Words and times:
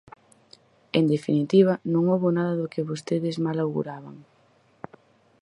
En 0.99 1.05
definitiva, 1.13 1.73
non 1.93 2.03
houbo 2.11 2.27
nada 2.37 2.53
do 2.59 2.71
que 2.73 2.87
vostedes 2.89 3.35
mal 3.45 3.57
auguraban. 3.59 4.15